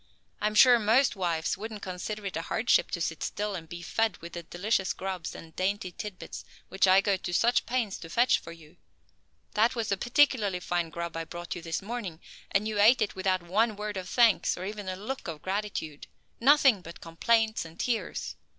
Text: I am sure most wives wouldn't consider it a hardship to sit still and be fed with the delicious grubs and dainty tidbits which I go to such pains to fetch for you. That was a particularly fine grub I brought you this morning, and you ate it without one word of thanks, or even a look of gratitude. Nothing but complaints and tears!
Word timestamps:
I 0.41 0.47
am 0.47 0.55
sure 0.55 0.79
most 0.79 1.15
wives 1.15 1.59
wouldn't 1.59 1.83
consider 1.83 2.25
it 2.25 2.35
a 2.35 2.41
hardship 2.41 2.89
to 2.89 2.99
sit 3.01 3.21
still 3.21 3.53
and 3.53 3.69
be 3.69 3.83
fed 3.83 4.17
with 4.17 4.33
the 4.33 4.41
delicious 4.41 4.93
grubs 4.93 5.35
and 5.35 5.55
dainty 5.55 5.91
tidbits 5.91 6.43
which 6.69 6.87
I 6.87 7.01
go 7.01 7.17
to 7.17 7.31
such 7.35 7.67
pains 7.67 7.99
to 7.99 8.09
fetch 8.09 8.39
for 8.39 8.51
you. 8.51 8.77
That 9.53 9.75
was 9.75 9.91
a 9.91 9.97
particularly 9.97 10.59
fine 10.59 10.89
grub 10.89 11.15
I 11.15 11.23
brought 11.25 11.53
you 11.53 11.61
this 11.61 11.83
morning, 11.83 12.19
and 12.49 12.67
you 12.67 12.79
ate 12.79 13.03
it 13.03 13.13
without 13.13 13.43
one 13.43 13.75
word 13.75 13.95
of 13.95 14.09
thanks, 14.09 14.57
or 14.57 14.65
even 14.65 14.89
a 14.89 14.95
look 14.95 15.27
of 15.27 15.43
gratitude. 15.43 16.07
Nothing 16.39 16.81
but 16.81 16.99
complaints 16.99 17.63
and 17.63 17.79
tears! 17.79 18.35